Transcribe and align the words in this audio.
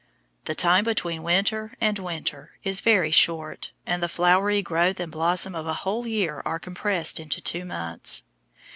The 0.45 0.55
time 0.55 0.83
between 0.83 1.21
winter 1.21 1.75
and 1.79 1.99
winter 1.99 2.53
is 2.63 2.81
very 2.81 3.11
short, 3.11 3.69
and 3.85 4.01
the 4.01 4.09
flowery 4.09 4.63
growth 4.63 4.99
and 4.99 5.11
blossom 5.11 5.53
of 5.53 5.67
a 5.67 5.75
whole 5.85 6.07
year 6.07 6.41
are 6.43 6.57
compressed 6.57 7.19
into 7.19 7.39
two 7.39 7.65
months. 7.65 8.23